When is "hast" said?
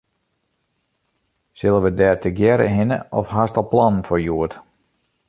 3.35-3.55